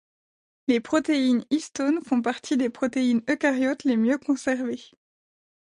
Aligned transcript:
Les 0.67 0.79
protéines 0.79 1.45
histone 1.51 2.01
font 2.03 2.23
partie 2.23 2.57
des 2.57 2.71
protéines 2.71 3.21
eucaryotes 3.29 3.83
les 3.83 3.97
mieux 3.97 4.17
conservées. 4.17 4.83